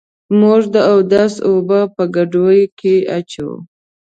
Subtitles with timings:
[0.39, 3.55] موږ د اودس اوبه په ګډوه کي اچوو.